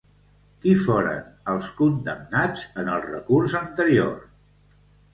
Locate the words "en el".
2.85-3.07